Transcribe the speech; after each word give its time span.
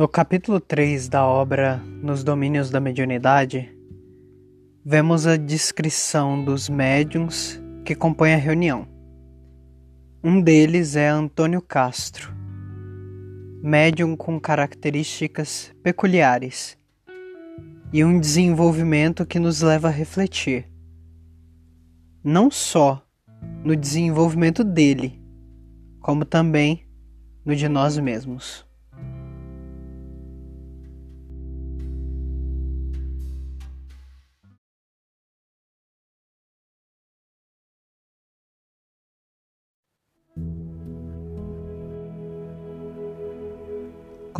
No 0.00 0.08
capítulo 0.08 0.58
3 0.58 1.10
da 1.10 1.26
obra 1.26 1.76
Nos 1.76 2.24
Domínios 2.24 2.70
da 2.70 2.80
Mediunidade, 2.80 3.70
vemos 4.82 5.26
a 5.26 5.36
descrição 5.36 6.42
dos 6.42 6.70
médiums 6.70 7.60
que 7.84 7.94
compõem 7.94 8.32
a 8.32 8.38
reunião. 8.38 8.88
Um 10.24 10.40
deles 10.40 10.96
é 10.96 11.06
Antônio 11.06 11.60
Castro, 11.60 12.32
médium 13.62 14.16
com 14.16 14.40
características 14.40 15.70
peculiares 15.82 16.78
e 17.92 18.02
um 18.02 18.18
desenvolvimento 18.18 19.26
que 19.26 19.38
nos 19.38 19.60
leva 19.60 19.88
a 19.88 19.92
refletir, 19.92 20.66
não 22.24 22.50
só 22.50 23.06
no 23.62 23.76
desenvolvimento 23.76 24.64
dele, 24.64 25.22
como 26.00 26.24
também 26.24 26.88
no 27.44 27.54
de 27.54 27.68
nós 27.68 27.98
mesmos. 27.98 28.69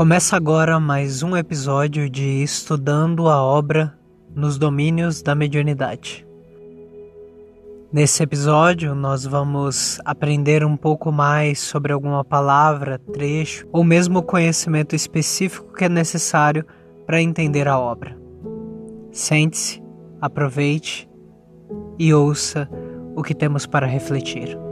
Começa 0.01 0.35
agora 0.35 0.81
mais 0.81 1.23
um 1.23 1.37
episódio 1.37 2.09
de 2.09 2.43
Estudando 2.43 3.29
a 3.29 3.43
Obra 3.43 3.95
nos 4.35 4.57
Domínios 4.57 5.21
da 5.21 5.35
Mediunidade. 5.35 6.27
Nesse 7.93 8.23
episódio, 8.23 8.95
nós 8.95 9.27
vamos 9.27 10.01
aprender 10.03 10.65
um 10.65 10.75
pouco 10.75 11.13
mais 11.13 11.59
sobre 11.59 11.93
alguma 11.93 12.25
palavra, 12.25 12.99
trecho 13.13 13.69
ou 13.71 13.85
mesmo 13.85 14.23
conhecimento 14.23 14.97
específico 14.97 15.71
que 15.75 15.85
é 15.85 15.89
necessário 15.91 16.65
para 17.05 17.21
entender 17.21 17.69
a 17.69 17.79
obra. 17.79 18.17
Sente-se, 19.13 19.83
aproveite 20.19 21.11
e 21.99 22.15
ouça 22.15 22.67
o 23.15 23.23
que 23.23 23.35
temos 23.35 23.67
para 23.67 23.87
refletir. 23.87 24.70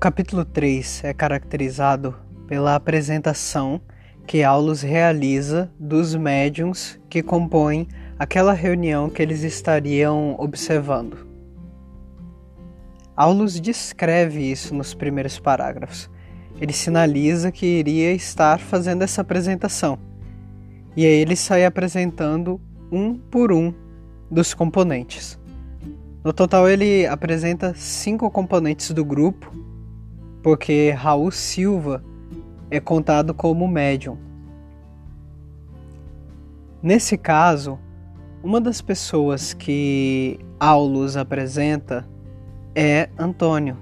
Capítulo 0.00 0.46
3 0.46 1.04
é 1.04 1.12
caracterizado 1.12 2.16
pela 2.48 2.74
apresentação 2.74 3.82
que 4.26 4.42
Aulus 4.42 4.80
realiza 4.80 5.70
dos 5.78 6.14
médiums 6.14 6.98
que 7.10 7.22
compõem 7.22 7.86
aquela 8.18 8.54
reunião 8.54 9.10
que 9.10 9.20
eles 9.20 9.42
estariam 9.42 10.36
observando. 10.38 11.28
Aulus 13.14 13.60
descreve 13.60 14.40
isso 14.40 14.74
nos 14.74 14.94
primeiros 14.94 15.38
parágrafos. 15.38 16.08
Ele 16.58 16.72
sinaliza 16.72 17.52
que 17.52 17.66
iria 17.66 18.14
estar 18.14 18.58
fazendo 18.58 19.02
essa 19.02 19.20
apresentação. 19.20 19.98
E 20.96 21.04
aí 21.04 21.12
ele 21.12 21.36
sai 21.36 21.66
apresentando 21.66 22.58
um 22.90 23.18
por 23.18 23.52
um 23.52 23.74
dos 24.30 24.54
componentes. 24.54 25.38
No 26.24 26.32
total, 26.32 26.66
ele 26.70 27.06
apresenta 27.06 27.74
cinco 27.74 28.30
componentes 28.30 28.92
do 28.92 29.04
grupo 29.04 29.69
porque 30.42 30.90
Raul 30.90 31.30
Silva 31.30 32.02
é 32.70 32.80
contado 32.80 33.34
como 33.34 33.66
médium. 33.68 34.16
Nesse 36.82 37.18
caso, 37.18 37.78
uma 38.42 38.60
das 38.60 38.80
pessoas 38.80 39.52
que 39.52 40.38
Aulus 40.58 41.16
apresenta 41.16 42.08
é 42.74 43.10
Antônio. 43.18 43.76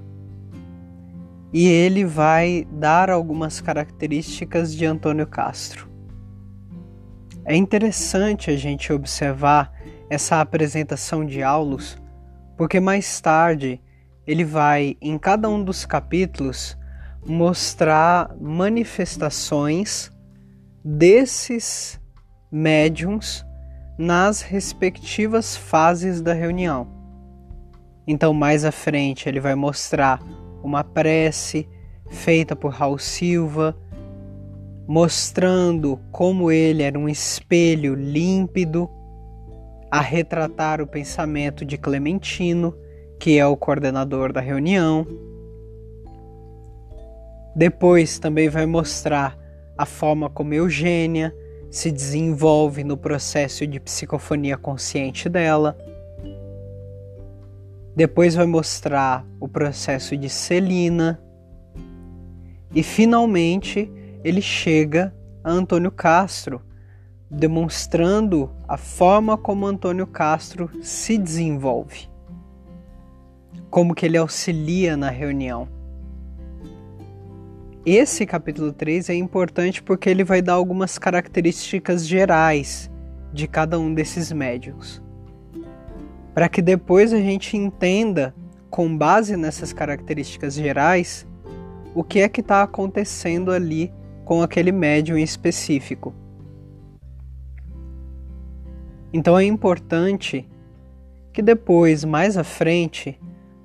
E 1.53 1.67
ele 1.67 2.05
vai 2.05 2.67
dar 2.73 3.09
algumas 3.09 3.61
características 3.61 4.75
de 4.75 4.85
Antônio 4.85 5.27
Castro. 5.27 5.89
É 7.45 7.57
interessante 7.57 8.51
a 8.51 8.57
gente 8.57 8.93
observar 8.93 9.73
essa 10.11 10.41
apresentação 10.41 11.25
de 11.25 11.43
Aulus, 11.43 11.97
porque 12.57 12.81
mais 12.81 13.21
tarde 13.21 13.81
ele 14.29 14.45
vai, 14.45 14.95
em 15.01 15.17
cada 15.17 15.49
um 15.49 15.65
dos 15.65 15.87
capítulos, 15.87 16.77
mostrar 17.25 18.37
manifestações 18.39 20.11
desses 20.85 21.99
médiums 22.53 23.43
nas 23.99 24.43
respectivas 24.43 25.57
fases 25.57 26.21
da 26.21 26.35
reunião. 26.35 26.87
Então, 28.07 28.35
mais 28.35 28.67
à 28.67 28.71
frente, 28.71 29.31
ele 29.31 29.41
vai 29.41 29.55
mostrar 29.55 30.21
uma 30.63 30.85
prece 30.85 31.67
feita 32.11 32.55
por 32.55 32.71
Raul 32.71 32.99
Silva, 32.99 33.75
mostrando 34.87 35.99
como 36.13 36.53
ele 36.53 36.83
era 36.83 36.99
um 36.99 37.09
espelho 37.09 37.95
límpido 37.95 38.91
a 39.91 40.03
retratar 40.03 40.83
o 40.83 40.87
pensamento 40.87 41.65
de 41.65 41.79
Clementino 41.79 42.75
que 43.19 43.39
é 43.39 43.47
o 43.47 43.57
coordenador 43.57 44.33
da 44.33 44.41
reunião. 44.41 45.07
Depois 47.55 48.19
também 48.19 48.49
vai 48.49 48.67
mostrar 48.67 49.37
a 49.77 49.85
forma 49.85 50.31
como 50.31 50.55
Eugênia 50.55 51.35
se 51.71 51.91
desenvolve 51.91 52.85
no 52.85 52.97
processo 52.97 53.67
de 53.67 53.81
psicofonia 53.81 54.57
consciente 54.57 55.29
dela. 55.29 55.77
Depois 57.95 58.35
vai 58.35 58.47
mostrar 58.47 59.27
o 59.41 59.49
processo 59.49 60.17
de 60.17 60.29
Celina. 60.29 61.21
E 62.75 62.83
finalmente 62.83 63.91
ele 64.23 64.41
chega 64.41 65.13
a 65.43 65.51
Antônio 65.51 65.91
Castro, 65.91 66.63
demonstrando 67.31 68.51
a 68.69 68.77
forma 68.77 69.37
como 69.37 69.67
Antônio 69.67 70.07
Castro 70.07 70.71
se 70.81 71.19
desenvolve 71.19 72.08
como 73.71 73.95
que 73.95 74.07
ele 74.07 74.17
auxilia 74.17 74.97
na 74.97 75.11
reunião. 75.11 75.69
Esse 77.85 78.27
capítulo 78.27 78.73
3 78.73 79.11
é 79.11 79.15
importante 79.15 79.83
porque 79.83 80.11
ele 80.11 80.25
vai 80.25 80.43
dar 80.43 80.55
algumas 80.55 80.99
características 80.99 82.07
gerais 82.07 82.91
de 83.33 83.47
cada 83.47 83.79
um 83.79 83.93
desses 83.93 84.33
médiums. 84.33 85.03
Para 86.35 86.49
que 86.49 86.61
depois 86.61 87.13
a 87.13 87.19
gente 87.19 87.57
entenda, 87.57 88.35
com 88.71 88.97
base 88.97 89.37
nessas 89.37 89.73
características 89.73 90.55
gerais, 90.55 91.27
o 91.95 92.05
que 92.05 92.21
é 92.21 92.29
que 92.29 92.41
está 92.41 92.63
acontecendo 92.63 93.51
ali 93.51 93.93
com 94.25 94.43
aquele 94.43 94.71
médium 94.71 95.17
em 95.17 95.23
específico. 95.23 96.15
Então 99.13 99.39
é 99.39 99.45
importante 99.45 100.47
que 101.33 101.41
depois, 101.41 102.05
mais 102.05 102.37
à 102.37 102.45
frente, 102.45 103.19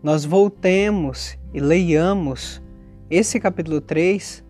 nós 0.04 0.26
voltemos 0.26 1.38
e 1.54 1.62
leiamos 1.62 2.62
esse 3.10 3.40
capítulo 3.40 3.80
3 3.80 4.44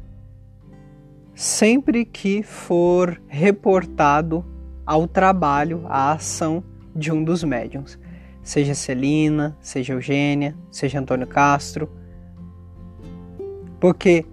sempre 1.35 2.05
que 2.05 2.41
for 2.41 3.21
reportado 3.27 4.43
ao 4.83 5.07
trabalho, 5.07 5.85
à 5.87 6.11
ação 6.11 6.63
de 6.95 7.11
um 7.11 7.23
dos 7.23 7.43
médiums, 7.43 7.99
seja 8.41 8.73
Celina, 8.73 9.55
seja 9.61 9.93
Eugênia, 9.93 10.55
seja 10.71 10.99
Antônio 10.99 11.27
Castro, 11.27 11.87
porque 13.79 14.25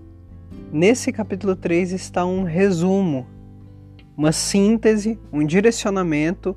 nesse 0.72 1.12
capítulo 1.12 1.54
3 1.54 1.92
está 1.92 2.24
um 2.24 2.44
resumo, 2.44 3.26
uma 4.16 4.32
síntese, 4.32 5.18
um 5.30 5.44
direcionamento 5.44 6.56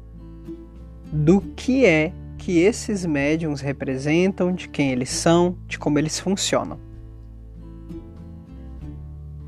do 1.12 1.42
que 1.42 1.86
é 1.86 2.14
que 2.44 2.60
esses 2.60 3.06
médiums 3.06 3.62
representam, 3.62 4.52
de 4.52 4.68
quem 4.68 4.92
eles 4.92 5.10
são, 5.10 5.58
de 5.66 5.80
como 5.80 5.98
eles 5.98 6.20
funcionam. 6.20 6.78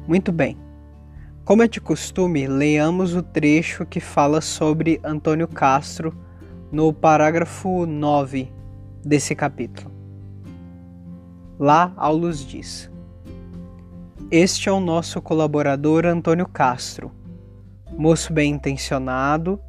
Muito 0.07 0.31
bem. 0.31 0.57
Como 1.43 1.61
é 1.61 1.67
de 1.67 1.81
costume, 1.81 2.47
leiamos 2.47 3.13
o 3.13 3.21
trecho 3.21 3.85
que 3.85 3.99
fala 3.99 4.39
sobre 4.39 5.01
Antônio 5.03 5.45
Castro 5.45 6.17
no 6.71 6.93
parágrafo 6.93 7.85
9 7.85 8.49
desse 9.03 9.35
capítulo. 9.35 9.91
Lá, 11.59 11.91
Aulus 11.97 12.47
diz: 12.47 12.89
Este 14.31 14.69
é 14.69 14.71
o 14.71 14.79
nosso 14.79 15.21
colaborador 15.21 16.05
Antônio 16.05 16.47
Castro, 16.47 17.11
moço 17.97 18.31
bem 18.31 18.53
intencionado 18.53 19.59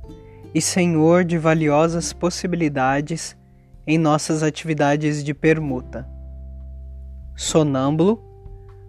e 0.56 0.60
senhor 0.62 1.22
de 1.22 1.36
valiosas 1.36 2.14
possibilidades 2.14 3.36
em 3.86 3.98
nossas 3.98 4.42
atividades 4.42 5.22
de 5.22 5.34
permuta. 5.34 6.08
Sonâmbulo, 7.34 8.24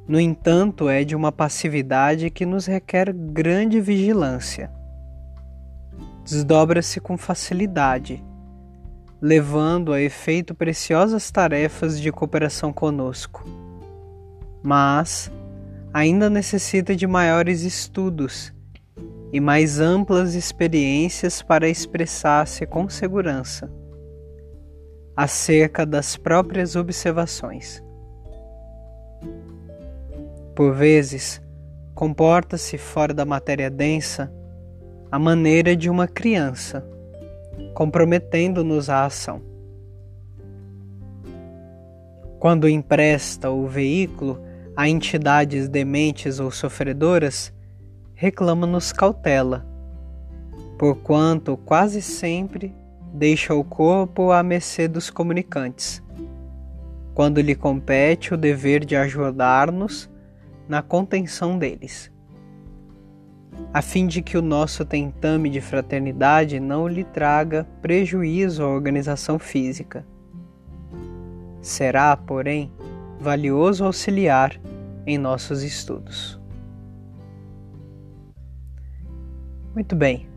No 0.07 0.17
entanto, 0.17 0.87
é 0.87 1.03
de 1.03 1.13
uma 1.13 1.29
passividade 1.29 2.29
que 2.29 2.45
nos 2.45 2.67
requer 2.67 3.11
grande 3.11 3.81
vigilância. 3.81 4.71
Desdobra-se 6.23 7.01
com 7.01 7.17
facilidade, 7.17 8.23
levando 9.21 9.91
a 9.91 10.01
efeito 10.01 10.55
preciosas 10.55 11.29
tarefas 11.29 11.99
de 11.99 12.13
cooperação 12.13 12.71
conosco. 12.71 13.43
Mas 14.63 15.29
ainda 15.93 16.29
necessita 16.29 16.95
de 16.95 17.05
maiores 17.05 17.63
estudos 17.63 18.53
e 19.31 19.39
mais 19.39 19.79
amplas 19.79 20.35
experiências 20.35 21.41
para 21.41 21.67
expressar-se 21.67 22.65
com 22.65 22.87
segurança 22.89 23.71
acerca 25.15 25.85
das 25.85 26.15
próprias 26.15 26.75
observações. 26.75 27.83
Por 30.55 30.73
vezes, 30.73 31.41
comporta-se 31.95 32.77
fora 32.77 33.13
da 33.13 33.25
matéria 33.25 33.69
densa 33.69 34.31
a 35.11 35.17
maneira 35.17 35.75
de 35.75 35.89
uma 35.89 36.07
criança, 36.07 36.87
comprometendo-nos 37.73 38.89
à 38.89 39.05
ação. 39.05 39.41
Quando 42.39 42.69
empresta 42.69 43.49
o 43.49 43.67
veículo 43.67 44.39
a 44.75 44.87
entidades 44.87 45.67
dementes 45.67 46.39
ou 46.39 46.51
sofredoras, 46.51 47.51
reclama-nos 48.17 48.91
cautela, 48.91 49.63
porquanto 50.75 51.55
quase 51.55 52.01
sempre 52.01 52.73
deixa 53.13 53.53
o 53.53 53.63
corpo 53.63 54.31
à 54.31 54.41
mercê 54.41 54.87
dos 54.87 55.11
comunicantes, 55.11 56.03
quando 57.13 57.39
lhe 57.39 57.53
compete 57.53 58.33
o 58.33 58.37
dever 58.37 58.83
de 58.83 58.95
ajudar-nos 58.95 60.09
na 60.67 60.81
contenção 60.81 61.59
deles, 61.59 62.11
a 63.71 63.83
fim 63.83 64.07
de 64.07 64.23
que 64.23 64.35
o 64.35 64.41
nosso 64.41 64.83
tentame 64.83 65.47
de 65.47 65.61
fraternidade 65.61 66.59
não 66.59 66.87
lhe 66.87 67.03
traga 67.03 67.67
prejuízo 67.83 68.63
à 68.63 68.67
organização 68.67 69.37
física. 69.37 70.03
Será, 71.61 72.17
porém, 72.17 72.71
valioso 73.19 73.85
auxiliar 73.85 74.59
em 75.05 75.19
nossos 75.19 75.61
estudos. 75.61 76.36
Muito 79.77 79.95
bem. 79.95 80.27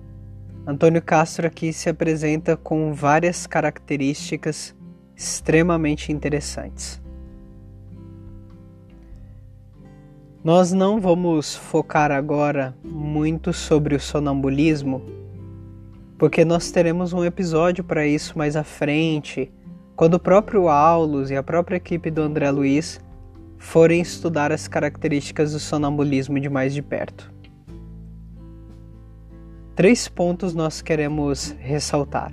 Antônio 0.66 1.00
Castro 1.00 1.46
aqui 1.46 1.72
se 1.72 1.88
apresenta 1.88 2.58
com 2.58 2.92
várias 2.92 3.46
características 3.46 4.76
extremamente 5.16 6.12
interessantes. 6.12 7.00
Nós 10.44 10.72
não 10.72 11.00
vamos 11.00 11.56
focar 11.56 12.10
agora 12.12 12.76
muito 12.84 13.50
sobre 13.50 13.94
o 13.94 13.98
sonambulismo, 13.98 15.02
porque 16.18 16.44
nós 16.44 16.70
teremos 16.70 17.14
um 17.14 17.24
episódio 17.24 17.82
para 17.82 18.06
isso 18.06 18.36
mais 18.36 18.56
à 18.56 18.62
frente, 18.62 19.50
quando 19.96 20.16
o 20.16 20.20
próprio 20.20 20.68
Aulus 20.68 21.30
e 21.30 21.36
a 21.36 21.42
própria 21.42 21.76
equipe 21.76 22.10
do 22.10 22.20
André 22.20 22.50
Luiz 22.50 23.00
forem 23.56 24.02
estudar 24.02 24.52
as 24.52 24.68
características 24.68 25.54
do 25.54 25.58
sonambulismo 25.58 26.38
de 26.38 26.50
mais 26.50 26.74
de 26.74 26.82
perto. 26.82 27.39
Três 29.80 30.06
pontos 30.08 30.54
nós 30.54 30.82
queremos 30.82 31.56
ressaltar. 31.58 32.32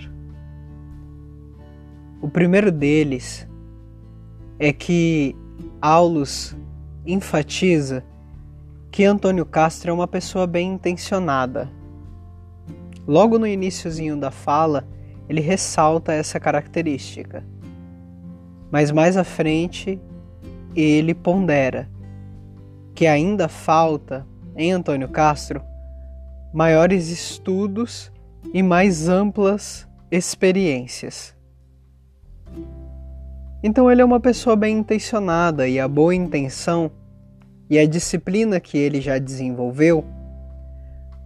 O 2.22 2.28
primeiro 2.28 2.70
deles 2.70 3.48
é 4.60 4.74
que 4.74 5.34
Aulus 5.82 6.58
enfatiza 7.06 8.04
que 8.92 9.06
Antônio 9.06 9.46
Castro 9.46 9.92
é 9.92 9.94
uma 9.94 10.10
pessoa 10.10 10.46
bem 10.46 10.74
intencionada. 10.74 11.72
Logo 13.08 13.40
no 13.40 13.48
iníciozinho 13.48 14.18
da 14.18 14.30
fala, 14.30 14.86
ele 15.30 15.40
ressalta 15.40 16.12
essa 16.12 16.42
característica. 16.42 17.46
Mas 18.70 18.92
mais 18.92 19.16
à 19.16 19.24
frente, 19.24 20.02
ele 20.76 21.14
pondera 21.14 21.90
que 22.94 23.08
ainda 23.08 23.48
falta 23.48 24.28
em 24.54 24.74
Antônio 24.74 25.08
Castro 25.08 25.62
maiores 26.58 27.10
estudos 27.10 28.12
e 28.52 28.64
mais 28.64 29.08
amplas 29.08 29.88
experiências. 30.10 31.36
Então 33.62 33.92
ele 33.92 34.02
é 34.02 34.06
uma 34.06 34.20
pessoa 34.20 34.56
bem 34.56 34.80
intencionada 34.80 35.68
e 35.68 35.80
a 35.80 35.88
boa 35.88 36.16
intenção 36.16 36.90
e 37.70 37.78
a 37.78 37.86
disciplina 37.86 38.60
que 38.60 38.76
ele 38.76 39.00
já 39.00 39.20
desenvolveu 39.20 40.04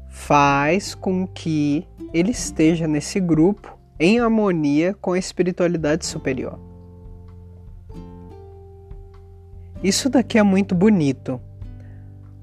faz 0.10 0.94
com 0.94 1.26
que 1.26 1.88
ele 2.14 2.32
esteja 2.32 2.86
nesse 2.86 3.18
grupo 3.18 3.80
em 3.98 4.20
harmonia 4.20 4.94
com 5.00 5.14
a 5.14 5.18
espiritualidade 5.18 6.06
superior. 6.06 6.60
Isso 9.82 10.10
daqui 10.10 10.38
é 10.38 10.44
muito 10.44 10.76
bonito, 10.76 11.40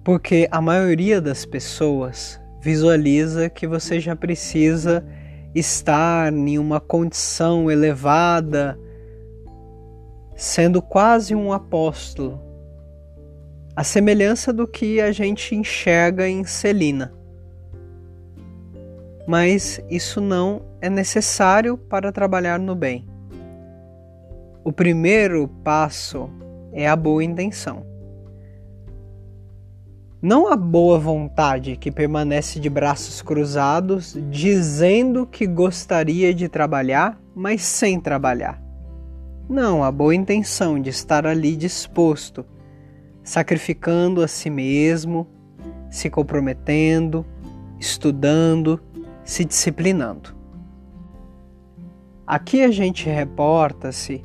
porque 0.02 0.48
a 0.50 0.62
maioria 0.62 1.20
das 1.20 1.44
pessoas 1.44 2.40
visualiza 2.60 3.48
que 3.48 3.66
você 3.66 4.00
já 4.00 4.16
precisa 4.16 5.04
estar 5.54 6.32
em 6.32 6.58
uma 6.58 6.80
condição 6.80 7.70
elevada, 7.70 8.78
sendo 10.36 10.80
quase 10.82 11.34
um 11.34 11.52
apóstolo, 11.52 12.40
a 13.74 13.84
semelhança 13.84 14.52
do 14.52 14.66
que 14.66 15.00
a 15.00 15.12
gente 15.12 15.54
enxerga 15.54 16.28
em 16.28 16.44
Celina. 16.44 17.12
Mas 19.26 19.80
isso 19.90 20.20
não 20.20 20.62
é 20.80 20.88
necessário 20.88 21.76
para 21.76 22.10
trabalhar 22.10 22.58
no 22.58 22.74
bem. 22.74 23.06
O 24.64 24.72
primeiro 24.72 25.48
passo 25.62 26.30
é 26.72 26.88
a 26.88 26.96
boa 26.96 27.22
intenção. 27.22 27.86
Não 30.20 30.52
a 30.52 30.56
boa 30.56 30.98
vontade 30.98 31.76
que 31.76 31.92
permanece 31.92 32.58
de 32.58 32.68
braços 32.68 33.22
cruzados, 33.22 34.18
dizendo 34.28 35.24
que 35.24 35.46
gostaria 35.46 36.34
de 36.34 36.48
trabalhar, 36.48 37.20
mas 37.36 37.62
sem 37.62 38.00
trabalhar. 38.00 38.60
Não, 39.48 39.84
a 39.84 39.92
boa 39.92 40.12
intenção 40.12 40.80
de 40.80 40.90
estar 40.90 41.24
ali 41.24 41.54
disposto, 41.54 42.44
sacrificando 43.22 44.20
a 44.20 44.26
si 44.26 44.50
mesmo, 44.50 45.24
se 45.88 46.10
comprometendo, 46.10 47.24
estudando, 47.78 48.80
se 49.24 49.44
disciplinando. 49.44 50.36
Aqui 52.26 52.64
a 52.64 52.72
gente 52.72 53.08
reporta-se 53.08 54.24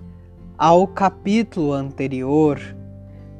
ao 0.58 0.88
capítulo 0.88 1.72
anterior 1.72 2.60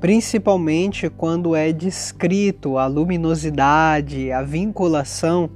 principalmente 0.04 1.10
quando 1.10 1.56
é 1.56 1.72
descrito 1.72 2.78
a 2.78 2.88
luminosidade, 2.88 4.34
a 4.34 4.42
vinculação 4.42 5.50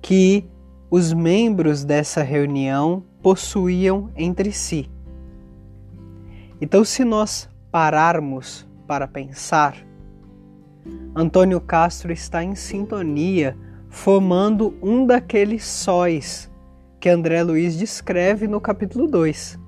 que 0.00 0.44
os 0.88 1.12
membros 1.12 1.82
dessa 1.82 2.22
reunião 2.22 3.02
possuíam 3.20 4.12
entre 4.14 4.52
si. 4.52 4.88
Então, 6.60 6.84
se 6.84 7.04
nós 7.04 7.50
pararmos 7.68 8.64
para 8.86 9.08
pensar, 9.08 9.76
Antônio 11.12 11.60
Castro 11.60 12.12
está 12.12 12.44
em 12.44 12.54
sintonia, 12.54 13.58
formando 13.88 14.78
um 14.80 15.04
daqueles 15.04 15.64
sóis 15.64 16.48
que 17.00 17.08
André 17.08 17.42
Luiz 17.42 17.76
descreve 17.76 18.46
no 18.46 18.60
capítulo 18.60 19.08
2. 19.08 19.65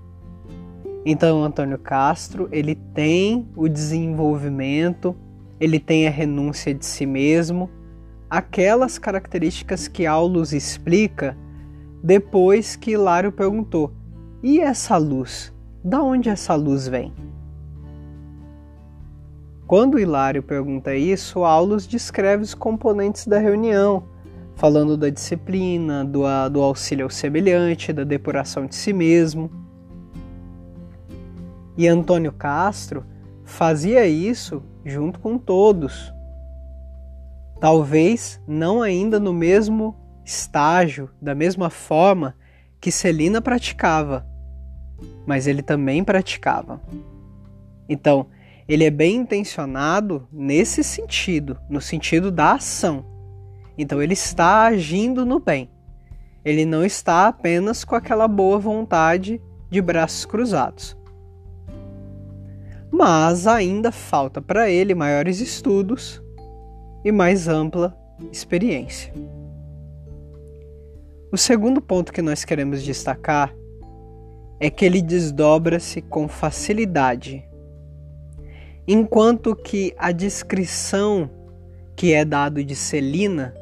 Então, 1.04 1.42
Antônio 1.42 1.78
Castro, 1.78 2.48
ele 2.50 2.74
tem 2.74 3.48
o 3.56 3.68
desenvolvimento, 3.68 5.16
ele 5.60 5.78
tem 5.78 6.06
a 6.06 6.10
renúncia 6.10 6.74
de 6.74 6.84
si 6.84 7.06
mesmo, 7.06 7.70
aquelas 8.28 8.98
características 8.98 9.88
que 9.88 10.06
Aulus 10.06 10.52
explica 10.52 11.36
depois 12.02 12.76
que 12.76 12.92
Hilário 12.92 13.32
perguntou: 13.32 13.92
"E 14.42 14.60
essa 14.60 14.96
luz? 14.96 15.52
Da 15.82 16.02
onde 16.02 16.28
essa 16.28 16.54
luz 16.54 16.86
vem?" 16.86 17.12
Quando 19.66 19.98
Hilário 19.98 20.42
pergunta 20.42 20.94
isso, 20.94 21.44
Aulus 21.44 21.86
descreve 21.86 22.42
os 22.42 22.54
componentes 22.54 23.26
da 23.26 23.38
reunião, 23.38 24.04
falando 24.54 24.96
da 24.96 25.10
disciplina, 25.10 26.04
do, 26.04 26.22
do 26.50 26.62
auxílio 26.62 27.04
ao 27.04 27.10
semelhante, 27.10 27.92
da 27.92 28.02
depuração 28.02 28.64
de 28.64 28.74
si 28.74 28.94
mesmo. 28.94 29.50
E 31.78 31.86
Antônio 31.86 32.32
Castro 32.32 33.06
fazia 33.44 34.04
isso 34.04 34.64
junto 34.84 35.20
com 35.20 35.38
todos. 35.38 36.12
Talvez 37.60 38.42
não 38.48 38.82
ainda 38.82 39.20
no 39.20 39.32
mesmo 39.32 39.96
estágio, 40.24 41.08
da 41.22 41.36
mesma 41.36 41.70
forma 41.70 42.34
que 42.80 42.90
Celina 42.90 43.40
praticava, 43.40 44.26
mas 45.24 45.46
ele 45.46 45.62
também 45.62 46.02
praticava. 46.02 46.80
Então, 47.88 48.26
ele 48.68 48.82
é 48.82 48.90
bem 48.90 49.14
intencionado 49.14 50.26
nesse 50.32 50.82
sentido, 50.82 51.60
no 51.70 51.80
sentido 51.80 52.32
da 52.32 52.54
ação. 52.54 53.04
Então 53.78 54.02
ele 54.02 54.14
está 54.14 54.64
agindo 54.64 55.24
no 55.24 55.38
bem. 55.38 55.70
Ele 56.44 56.66
não 56.66 56.84
está 56.84 57.28
apenas 57.28 57.84
com 57.84 57.94
aquela 57.94 58.26
boa 58.26 58.58
vontade 58.58 59.40
de 59.70 59.80
braços 59.80 60.26
cruzados. 60.26 60.97
Mas 62.98 63.46
ainda 63.46 63.92
falta 63.92 64.42
para 64.42 64.68
ele 64.68 64.92
maiores 64.92 65.38
estudos 65.38 66.20
e 67.04 67.12
mais 67.12 67.46
ampla 67.46 67.96
experiência. 68.32 69.14
O 71.30 71.36
segundo 71.36 71.80
ponto 71.80 72.12
que 72.12 72.20
nós 72.20 72.44
queremos 72.44 72.82
destacar 72.82 73.54
é 74.58 74.68
que 74.68 74.84
ele 74.84 75.00
desdobra-se 75.00 76.02
com 76.02 76.26
facilidade, 76.26 77.48
enquanto 78.84 79.54
que 79.54 79.94
a 79.96 80.10
descrição 80.10 81.30
que 81.94 82.12
é 82.12 82.24
dado 82.24 82.64
de 82.64 82.74
Celina, 82.74 83.54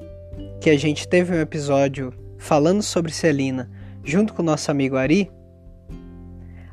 que 0.63 0.71
a 0.71 0.79
gente 0.79 1.07
teve 1.07 1.37
um 1.37 1.41
episódio 1.41 2.11
falando 2.39 2.83
sobre 2.83 3.13
Celina 3.13 3.71
junto 4.03 4.33
com 4.33 4.41
o 4.41 4.47
nosso 4.47 4.71
amigo 4.71 4.97
Ari, 4.97 5.31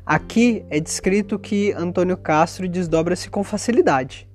aqui 0.04 0.64
é 0.70 0.78
descrito 0.80 1.38
que 1.38 1.72
Antônio 1.72 2.16
Castro 2.16 2.68
desdobra-se 2.68 3.30
com 3.30 3.42
facilidade. 3.42 4.28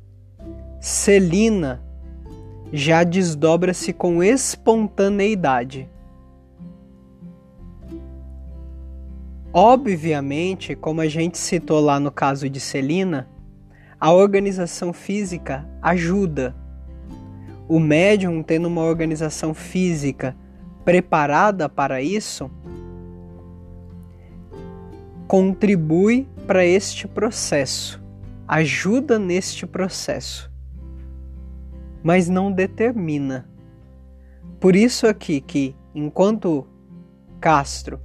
Celina 0.79 1.83
já 2.71 3.03
desdobra-se 3.03 3.91
com 3.93 4.23
espontaneidade. 4.23 5.89
Obviamente, 9.51 10.75
como 10.75 11.01
a 11.01 11.07
gente 11.07 11.37
citou 11.37 11.79
lá 11.79 11.99
no 11.99 12.11
caso 12.11 12.47
de 12.47 12.59
Celina, 12.59 13.27
a 13.99 14.11
organização 14.13 14.93
física 14.93 15.67
ajuda. 15.81 16.55
O 17.67 17.79
médium 17.79 18.41
tendo 18.43 18.67
uma 18.67 18.83
organização 18.83 19.53
física 19.53 20.35
preparada 20.85 21.67
para 21.67 22.01
isso 22.01 22.49
contribui 25.29 26.27
para 26.47 26.65
este 26.65 27.07
processo, 27.07 28.01
ajuda 28.47 29.19
neste 29.19 29.67
processo, 29.67 30.51
mas 32.01 32.27
não 32.27 32.51
determina. 32.51 33.47
Por 34.59 34.75
isso 34.75 35.05
aqui 35.05 35.39
que 35.39 35.75
enquanto 35.93 36.65
Castro 37.39 38.01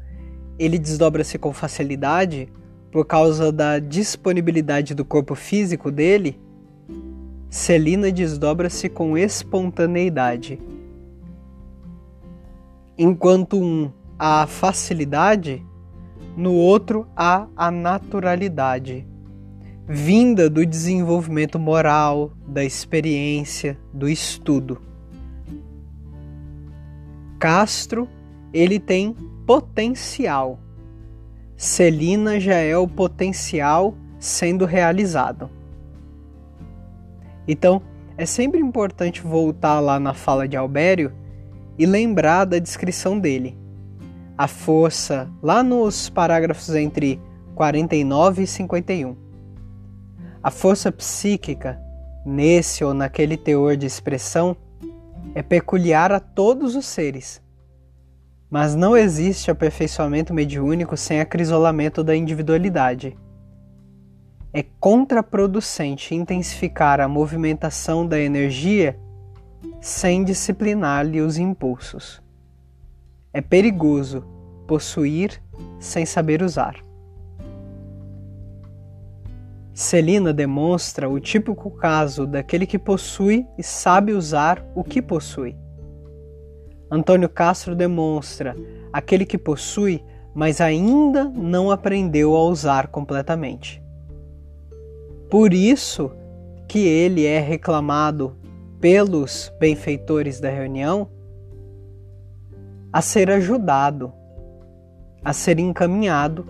ele 0.59 0.79
desdobra-se 0.79 1.39
com 1.39 1.51
facilidade 1.51 2.53
por 2.93 3.07
causa 3.07 3.51
da 3.51 3.79
disponibilidade 3.79 4.95
do 4.95 5.03
corpo 5.03 5.35
físico 5.35 5.91
dele, 5.91 6.39
Celina 7.49 8.13
desdobra-se 8.13 8.91
com 8.91 9.17
espontaneidade. 9.17 10.61
Enquanto 12.99 13.57
um 13.57 13.91
a 14.19 14.47
facilidade, 14.47 15.65
no 16.37 16.53
outro 16.53 17.07
há 17.17 17.47
a 17.57 17.71
naturalidade, 17.71 19.07
vinda 19.87 20.51
do 20.51 20.65
desenvolvimento 20.67 21.59
moral, 21.59 22.33
da 22.47 22.65
experiência, 22.65 23.79
do 23.93 24.09
estudo. 24.09 24.81
Castro, 27.39 28.09
ele 28.53 28.81
tem 28.81 29.15
potencial. 29.47 30.59
Celina 31.57 32.41
já 32.41 32.57
é 32.57 32.77
o 32.77 32.89
potencial 32.89 33.95
sendo 34.19 34.65
realizado. 34.65 35.51
Então, 37.47 37.83
é 38.17 38.25
sempre 38.25 38.61
importante 38.61 39.21
voltar 39.21 39.81
lá 39.81 40.01
na 40.01 40.15
fala 40.15 40.49
de 40.49 40.57
Albério 40.57 41.13
e 41.79 41.85
lembrar 41.85 42.45
da 42.45 42.59
descrição 42.59 43.19
dele. 43.19 43.57
A 44.37 44.49
força, 44.49 45.31
lá 45.43 45.63
nos 45.63 46.09
parágrafos 46.09 46.75
entre 46.75 47.21
49 47.55 48.43
e 48.43 48.47
51. 48.47 49.17
A 50.43 50.51
força 50.51 50.91
psíquica, 50.91 51.81
nesse 52.27 52.85
ou 52.85 52.93
naquele 52.93 53.37
teor 53.37 53.77
de 53.77 53.87
expressão, 53.87 54.57
é 55.35 55.43
peculiar 55.43 56.13
a 56.13 56.21
todos 56.21 56.75
os 56.75 56.87
seres 56.87 57.45
mas 58.55 58.77
não 58.77 58.97
existe 58.97 59.51
aperfeiçoamento 59.51 60.33
mediúnico 60.33 60.97
sem 60.97 61.21
acrisolamento 61.21 62.05
da 62.05 62.15
individualidade. 62.15 63.19
É 64.53 64.65
contraproducente 64.79 66.15
intensificar 66.15 67.01
a 67.01 67.09
movimentação 67.09 68.07
da 68.07 68.17
energia 68.17 68.97
sem 69.81 70.23
disciplinar-lhe 70.23 71.21
os 71.21 71.37
impulsos. 71.37 72.23
É 73.35 73.41
perigoso 73.41 74.25
possuir 74.65 75.43
sem 75.81 76.07
saber 76.07 76.41
usar. 76.41 76.77
Celina 79.75 80.33
demonstra 80.33 81.09
o 81.09 81.19
típico 81.19 81.69
caso 81.69 82.29
daquele 82.29 82.65
que 82.65 82.79
possui 82.79 83.45
e 83.59 83.63
sabe 83.63 84.13
usar 84.13 84.65
o 84.73 84.85
que 84.85 85.03
possui. 85.03 85.57
Antônio 86.89 87.29
Castro 87.29 87.75
demonstra 87.75 88.55
aquele 88.93 89.27
que 89.27 89.37
possui, 89.37 90.01
mas 90.33 90.61
ainda 90.61 91.25
não 91.25 91.73
aprendeu 91.73 92.37
a 92.37 92.45
usar 92.45 92.87
completamente. 92.87 93.83
Por 95.29 95.53
isso 95.53 96.13
que 96.69 96.87
ele 96.87 97.27
é 97.27 97.41
reclamado 97.41 98.37
pelos 98.81 99.53
benfeitores 99.59 100.39
da 100.39 100.51
reunião 100.51 101.09
a 102.95 103.03
ser 103.03 103.29
ajudado, 103.29 104.13
a 105.25 105.33
ser 105.33 105.59
encaminhado, 105.59 106.47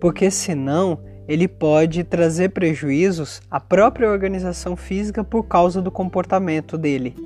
porque 0.00 0.30
senão 0.30 1.00
ele 1.26 1.48
pode 1.48 2.04
trazer 2.04 2.50
prejuízos 2.50 3.42
à 3.50 3.58
própria 3.58 4.08
organização 4.08 4.76
física 4.76 5.24
por 5.24 5.48
causa 5.48 5.82
do 5.82 5.90
comportamento 5.90 6.78
dele. 6.78 7.16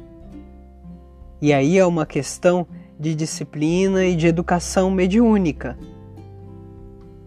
E 1.42 1.52
aí 1.52 1.76
é 1.76 1.84
uma 1.84 2.06
questão 2.06 2.66
de 2.98 3.14
disciplina 3.14 4.06
e 4.06 4.16
de 4.16 4.28
educação 4.28 4.90
mediúnica. 4.90 5.76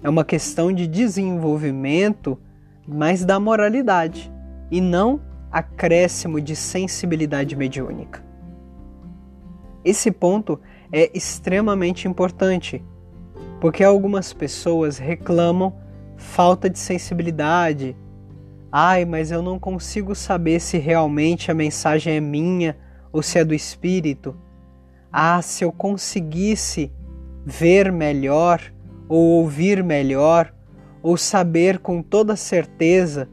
É 0.01 0.09
uma 0.09 0.25
questão 0.25 0.73
de 0.73 0.87
desenvolvimento, 0.87 2.35
mas 2.87 3.23
da 3.23 3.39
moralidade, 3.39 4.33
e 4.71 4.81
não 4.81 5.21
acréscimo 5.51 6.41
de 6.41 6.55
sensibilidade 6.55 7.55
mediúnica. 7.55 8.25
Esse 9.85 10.09
ponto 10.09 10.59
é 10.91 11.09
extremamente 11.13 12.07
importante, 12.07 12.83
porque 13.59 13.83
algumas 13.83 14.33
pessoas 14.33 14.97
reclamam 14.97 15.73
falta 16.15 16.69
de 16.69 16.79
sensibilidade. 16.79 17.95
Ai, 18.71 19.05
mas 19.05 19.31
eu 19.31 19.41
não 19.41 19.59
consigo 19.59 20.13
saber 20.15 20.59
se 20.59 20.77
realmente 20.77 21.51
a 21.51 21.53
mensagem 21.53 22.15
é 22.15 22.19
minha 22.19 22.77
ou 23.11 23.21
se 23.21 23.39
é 23.39 23.45
do 23.45 23.53
espírito. 23.53 24.35
Ah, 25.11 25.41
se 25.41 25.63
eu 25.63 25.71
conseguisse 25.71 26.91
ver 27.45 27.91
melhor, 27.91 28.61
ou 29.07 29.41
ouvir 29.41 29.83
melhor, 29.83 30.53
ou 31.01 31.15
saber 31.15 31.79
com 31.79 32.01
toda 32.01 32.35
certeza, 32.35 33.29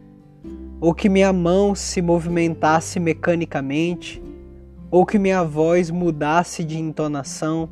ou 0.80 0.94
que 0.94 1.08
minha 1.08 1.32
mão 1.32 1.74
se 1.74 2.00
movimentasse 2.00 3.00
mecanicamente, 3.00 4.22
ou 4.94 5.04
que 5.04 5.18
minha 5.18 5.42
voz 5.42 5.90
mudasse 5.90 6.62
de 6.62 6.78
entonação. 6.78 7.68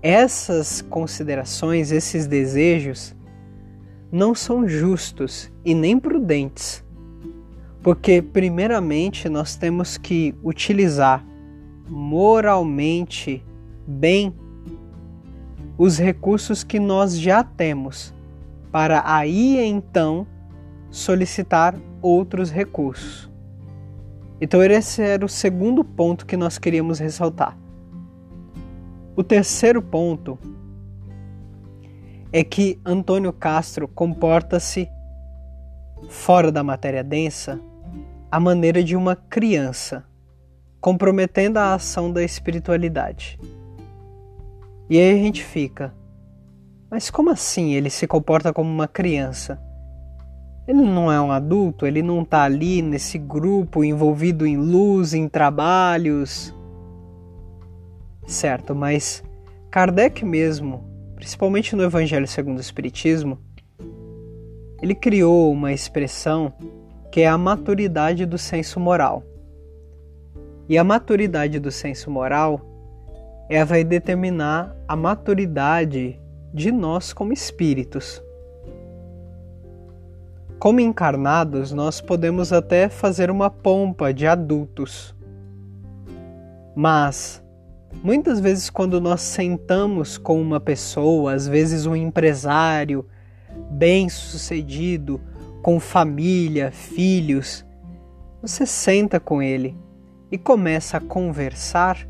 Essas 0.00 0.80
considerações, 0.80 1.92
esses 1.92 2.26
desejos, 2.26 3.14
não 4.10 4.34
são 4.34 4.66
justos 4.66 5.52
e 5.62 5.74
nem 5.74 5.98
prudentes 5.98 6.82
porque, 7.82 8.22
primeiramente, 8.22 9.28
nós 9.28 9.56
temos 9.56 9.98
que 9.98 10.34
utilizar 10.42 11.22
moralmente 11.86 13.44
bem 13.86 14.34
os 15.76 15.98
recursos 15.98 16.64
que 16.64 16.80
nós 16.80 17.18
já 17.18 17.44
temos, 17.44 18.14
para 18.72 19.02
aí 19.04 19.58
então 19.60 20.26
solicitar 20.90 21.78
outros 22.02 22.50
recursos. 22.50 23.27
Então, 24.40 24.62
esse 24.62 25.02
era 25.02 25.24
o 25.24 25.28
segundo 25.28 25.82
ponto 25.84 26.24
que 26.24 26.36
nós 26.36 26.58
queríamos 26.58 26.98
ressaltar. 26.98 27.56
O 29.16 29.24
terceiro 29.24 29.82
ponto 29.82 30.38
é 32.32 32.44
que 32.44 32.80
Antônio 32.84 33.32
Castro 33.32 33.88
comporta-se 33.88 34.88
fora 36.08 36.52
da 36.52 36.62
matéria 36.62 37.02
densa 37.02 37.60
a 38.30 38.38
maneira 38.38 38.84
de 38.84 38.94
uma 38.94 39.16
criança, 39.16 40.04
comprometendo 40.80 41.56
a 41.56 41.74
ação 41.74 42.12
da 42.12 42.22
espiritualidade. 42.22 43.40
E 44.88 44.98
aí 44.98 45.18
a 45.18 45.22
gente 45.22 45.42
fica, 45.42 45.94
mas 46.90 47.10
como 47.10 47.30
assim 47.30 47.72
ele 47.72 47.90
se 47.90 48.06
comporta 48.06 48.52
como 48.52 48.70
uma 48.70 48.86
criança? 48.86 49.60
Ele 50.68 50.82
não 50.82 51.10
é 51.10 51.18
um 51.18 51.32
adulto, 51.32 51.86
ele 51.86 52.02
não 52.02 52.20
está 52.20 52.42
ali 52.42 52.82
nesse 52.82 53.16
grupo 53.16 53.82
envolvido 53.82 54.46
em 54.46 54.58
luz, 54.58 55.14
em 55.14 55.26
trabalhos. 55.26 56.54
Certo, 58.26 58.74
mas 58.74 59.24
Kardec 59.70 60.26
mesmo, 60.26 60.84
principalmente 61.16 61.74
no 61.74 61.82
Evangelho 61.82 62.28
segundo 62.28 62.58
o 62.58 62.60
Espiritismo, 62.60 63.38
ele 64.82 64.94
criou 64.94 65.50
uma 65.50 65.72
expressão 65.72 66.52
que 67.10 67.22
é 67.22 67.26
a 67.26 67.38
maturidade 67.38 68.26
do 68.26 68.36
senso 68.36 68.78
moral. 68.78 69.22
E 70.68 70.76
a 70.76 70.84
maturidade 70.84 71.58
do 71.58 71.70
senso 71.70 72.10
moral 72.10 72.60
ela 73.48 73.64
vai 73.64 73.82
determinar 73.82 74.76
a 74.86 74.94
maturidade 74.94 76.20
de 76.52 76.70
nós 76.70 77.14
como 77.14 77.32
espíritos. 77.32 78.22
Como 80.58 80.80
encarnados, 80.80 81.70
nós 81.70 82.00
podemos 82.00 82.52
até 82.52 82.88
fazer 82.88 83.30
uma 83.30 83.48
pompa 83.48 84.12
de 84.12 84.26
adultos. 84.26 85.14
Mas, 86.74 87.40
muitas 88.02 88.40
vezes, 88.40 88.68
quando 88.68 89.00
nós 89.00 89.20
sentamos 89.20 90.18
com 90.18 90.42
uma 90.42 90.58
pessoa, 90.58 91.32
às 91.32 91.46
vezes 91.46 91.86
um 91.86 91.94
empresário 91.94 93.06
bem-sucedido, 93.70 95.20
com 95.62 95.78
família, 95.78 96.72
filhos, 96.72 97.64
você 98.42 98.66
senta 98.66 99.20
com 99.20 99.40
ele 99.40 99.76
e 100.30 100.36
começa 100.36 100.96
a 100.96 101.00
conversar, 101.00 102.08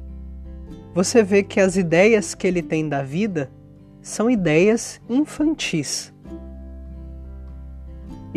você 0.95 1.23
vê 1.23 1.43
que 1.43 1.61
as 1.61 1.76
ideias 1.76 2.35
que 2.35 2.47
ele 2.47 2.62
tem 2.62 2.88
da 2.88 3.02
vida 3.02 3.50
são 4.00 4.31
ideias 4.31 5.00
infantis. 5.07 6.14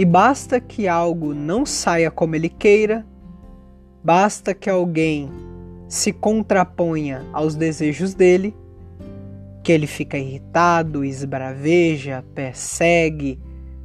E 0.01 0.05
basta 0.05 0.60
que 0.60 0.88
algo 0.88 1.31
não 1.31 1.63
saia 1.63 2.10
como 2.10 2.36
ele 2.36 2.50
queira, 2.50 3.05
basta 4.03 4.51
que 4.51 4.67
alguém 4.67 5.29
se 5.88 6.12
contraponha 6.12 7.24
aos 7.31 7.53
desejos 7.53 8.15
dele, 8.15 8.58
que 9.62 9.72
ele 9.72 9.86
fica 9.86 10.17
irritado, 10.17 11.05
esbraveja, 11.05 12.25
persegue, 12.34 13.39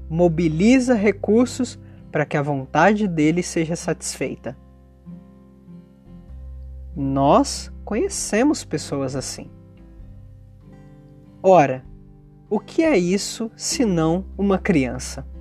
mobiliza 0.08 0.94
recursos 0.94 1.78
para 2.10 2.24
que 2.24 2.38
a 2.38 2.42
vontade 2.42 3.06
dele 3.06 3.42
seja 3.42 3.76
satisfeita. 3.76 4.56
Nós 6.96 7.70
conhecemos 7.84 8.64
pessoas 8.64 9.14
assim. 9.14 9.50
Ora, 11.42 11.84
o 12.48 12.58
que 12.58 12.82
é 12.82 12.96
isso 12.96 13.50
senão 13.54 14.24
uma 14.38 14.56
criança? 14.56 15.35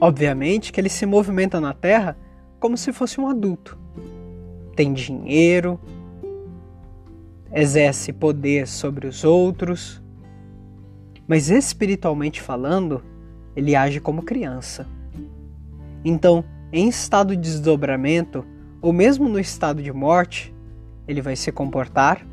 Obviamente 0.00 0.72
que 0.72 0.80
ele 0.80 0.88
se 0.88 1.04
movimenta 1.04 1.60
na 1.60 1.74
Terra 1.74 2.16
como 2.58 2.76
se 2.76 2.92
fosse 2.92 3.20
um 3.20 3.28
adulto. 3.28 3.78
Tem 4.74 4.92
dinheiro, 4.92 5.78
exerce 7.52 8.12
poder 8.12 8.66
sobre 8.66 9.06
os 9.06 9.24
outros, 9.24 10.02
mas 11.28 11.50
espiritualmente 11.50 12.40
falando, 12.40 13.02
ele 13.54 13.76
age 13.76 14.00
como 14.00 14.22
criança. 14.22 14.86
Então, 16.04 16.44
em 16.72 16.88
estado 16.88 17.36
de 17.36 17.42
desdobramento, 17.42 18.44
ou 18.80 18.92
mesmo 18.92 19.28
no 19.28 19.38
estado 19.38 19.82
de 19.82 19.92
morte, 19.92 20.54
ele 21.06 21.20
vai 21.20 21.36
se 21.36 21.52
comportar 21.52 22.26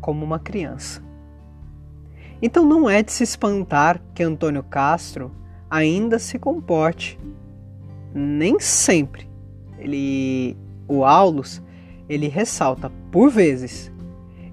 como 0.00 0.24
uma 0.24 0.38
criança. 0.38 1.02
Então 2.42 2.64
não 2.66 2.90
é 2.90 3.02
de 3.02 3.10
se 3.10 3.24
espantar 3.24 4.02
que 4.14 4.22
Antônio 4.22 4.62
Castro 4.62 5.32
ainda 5.74 6.20
se 6.20 6.38
comporte. 6.38 7.18
Nem 8.14 8.60
sempre. 8.60 9.28
Ele, 9.76 10.56
o 10.86 11.04
Aulus, 11.04 11.60
ele 12.08 12.28
ressalta 12.28 12.90
por 13.10 13.28
vezes. 13.28 13.92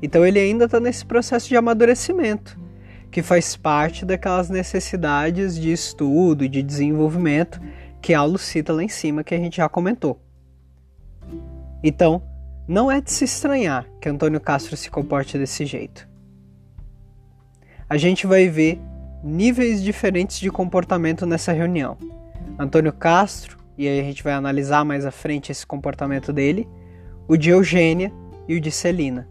Então 0.02 0.26
ele 0.26 0.40
ainda 0.40 0.66
está 0.66 0.80
nesse 0.80 1.06
processo 1.06 1.48
de 1.48 1.56
amadurecimento, 1.56 2.60
que 3.12 3.22
faz 3.22 3.56
parte 3.56 4.04
daquelas 4.04 4.50
necessidades 4.50 5.56
de 5.56 5.72
estudo, 5.72 6.50
de 6.50 6.64
desenvolvimento 6.64 7.62
que 8.02 8.16
Aulus 8.16 8.42
cita 8.42 8.74
lá 8.74 8.84
em 8.84 8.90
cima, 8.90 9.24
que 9.24 9.36
a 9.36 9.38
gente 9.38 9.58
já 9.58 9.70
comentou. 9.70 10.20
Então, 11.84 12.24
não 12.68 12.92
é 12.92 13.00
de 13.00 13.12
se 13.12 13.26
estranhar 13.26 13.88
que 14.02 14.10
Antônio 14.10 14.42
Castro 14.42 14.76
se 14.76 14.90
comporte 14.90 15.38
desse 15.38 15.68
jeito. 15.68 16.10
A 17.88 17.96
gente 17.96 18.26
vai 18.26 18.48
ver 18.48 18.82
níveis 19.24 19.82
diferentes 19.82 20.40
de 20.40 20.50
comportamento 20.50 21.26
nessa 21.26 21.52
reunião. 21.52 21.98
Antônio 22.58 22.94
Castro, 22.94 23.58
e 23.78 23.88
aí 23.88 24.00
a 24.00 24.04
gente 24.04 24.24
vai 24.24 24.34
analisar 24.34 24.84
mais 24.84 25.06
à 25.06 25.12
frente 25.12 25.52
esse 25.52 25.66
comportamento 25.66 26.32
dele, 26.32 26.68
o 27.28 27.38
de 27.38 27.50
Eugênia 27.50 28.12
e 28.48 28.56
o 28.56 28.62
de 28.62 28.72
Celina. 28.72 29.28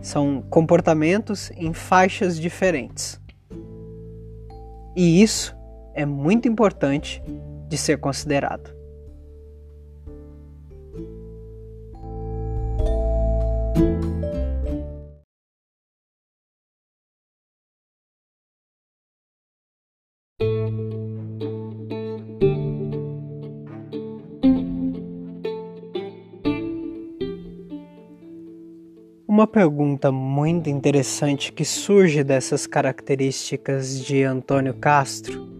São 0.00 0.42
comportamentos 0.50 1.50
em 1.56 1.72
faixas 1.72 2.38
diferentes. 2.38 3.20
E 4.96 5.22
isso 5.22 5.56
é 5.94 6.04
muito 6.04 6.46
importante 6.46 7.22
de 7.68 7.76
ser 7.76 7.98
considerado. 7.98 8.74
Uma 29.34 29.48
pergunta 29.48 30.12
muito 30.12 30.70
interessante 30.70 31.52
que 31.52 31.64
surge 31.64 32.22
dessas 32.22 32.68
características 32.68 33.98
de 33.98 34.22
Antônio 34.22 34.72
Castro 34.74 35.50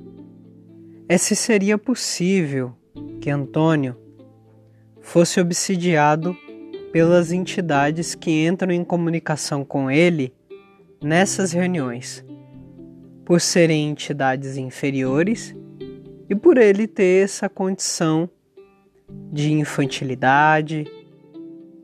é 1.09 1.19
se 1.19 1.35
seria 1.35 1.77
possível 1.77 2.73
que 3.21 3.29
Antônio 3.29 3.97
fosse 5.01 5.41
obsidiado 5.41 6.37
pelas 6.93 7.33
entidades 7.33 8.15
que 8.15 8.47
entram 8.47 8.71
em 8.71 8.85
comunicação 8.85 9.65
com 9.65 9.91
ele 9.91 10.33
nessas 11.03 11.51
reuniões, 11.51 12.25
por 13.25 13.41
serem 13.41 13.91
entidades 13.91 14.57
inferiores 14.57 15.53
e 16.31 16.35
por 16.37 16.59
ele 16.59 16.87
ter 16.87 17.25
essa 17.25 17.49
condição 17.49 18.31
de 19.33 19.53
infantilidade, 19.53 20.87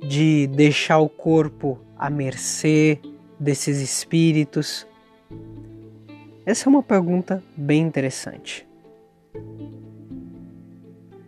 de 0.02 0.46
deixar 0.48 0.98
o 0.98 1.08
corpo 1.08 1.78
à 1.96 2.08
mercê 2.10 2.98
desses 3.38 3.80
espíritos? 3.80 4.86
Essa 6.44 6.68
é 6.68 6.70
uma 6.70 6.82
pergunta 6.82 7.42
bem 7.56 7.82
interessante. 7.82 8.66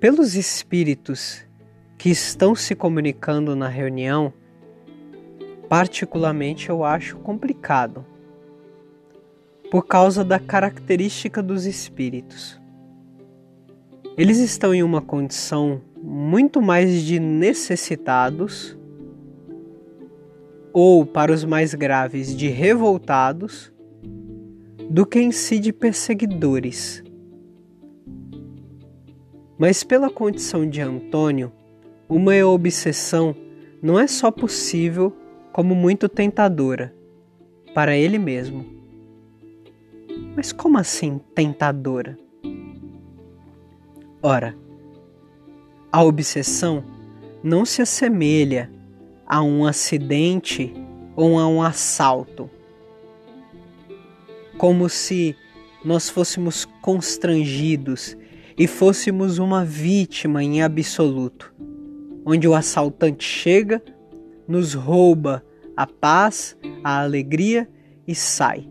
Pelos 0.01 0.35
espíritos 0.35 1.45
que 1.97 2.11
estão 2.11 2.55
se 2.55 2.75
comunicando 2.75 3.55
na 3.55 3.69
reunião, 3.69 4.33
particularmente 5.69 6.69
eu 6.69 6.85
acho 6.85 7.19
complicado, 7.19 8.05
por 9.71 9.87
causa 9.87 10.25
da 10.25 10.39
característica 10.39 11.43
dos 11.43 11.65
espíritos. 11.65 12.61
Eles 14.19 14.39
estão 14.39 14.75
em 14.75 14.83
uma 14.83 15.01
condição 15.01 15.81
muito 16.03 16.61
mais 16.61 17.03
de 17.03 17.21
necessitados, 17.21 18.77
ou 20.73 21.07
para 21.07 21.33
os 21.33 21.45
mais 21.45 21.75
graves, 21.75 22.35
de 22.35 22.49
revoltados, 22.49 23.73
do 24.91 25.07
que 25.07 25.21
em 25.21 25.31
si 25.31 25.61
de 25.61 25.73
perseguidores. 25.73 27.05
Mas 29.57 29.85
pela 29.85 30.11
condição 30.11 30.69
de 30.69 30.81
Antônio, 30.81 31.53
uma 32.09 32.35
obsessão 32.45 33.35
não 33.81 33.99
é 33.99 34.07
só 34.07 34.31
possível, 34.31 35.17
como 35.53 35.75
muito 35.75 36.09
tentadora, 36.09 36.93
para 37.75 37.97
ele 37.97 38.19
mesmo. 38.19 38.67
Mas 40.35 40.53
como 40.53 40.79
assim 40.79 41.21
tentadora? 41.35 42.19
Ora, 44.23 44.57
a 45.93 46.03
obsessão 46.03 46.83
não 47.45 47.67
se 47.67 47.83
assemelha 47.83 48.71
a 49.27 49.43
um 49.43 49.67
acidente 49.67 50.73
ou 51.15 51.39
a 51.39 51.47
um 51.47 51.61
assalto, 51.61 52.49
como 54.57 54.89
se 54.89 55.37
nós 55.85 56.09
fôssemos 56.09 56.65
constrangidos 56.81 58.17
e 58.57 58.67
fôssemos 58.67 59.39
uma 59.39 59.65
vítima 59.65 60.43
em 60.43 60.63
absoluto, 60.63 61.53
onde 62.25 62.49
o 62.49 62.55
assaltante 62.55 63.25
chega, 63.25 63.83
nos 64.49 64.73
rouba 64.73 65.45
a 65.77 65.87
paz, 65.87 66.57
a 66.83 67.01
alegria 67.01 67.69
e 68.07 68.15
sai, 68.15 68.67